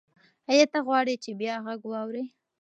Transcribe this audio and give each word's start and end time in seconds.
ایا 0.51 0.65
ته 0.71 0.79
غواړې 0.87 1.15
چې 1.23 1.31
بیا 1.39 1.55
غږ 1.65 1.81
واورې؟ 1.87 2.23